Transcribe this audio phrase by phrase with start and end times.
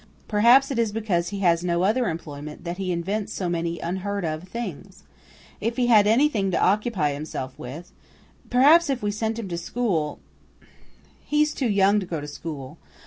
[0.27, 4.25] "Perhaps it is because he has no other employment that he invents so many unheard
[4.25, 5.03] of things.
[5.59, 7.91] If he had anything to occupy himself with
[8.49, 10.19] perhaps if we sent him to school"
[11.31, 12.79] "He's too young to go to school.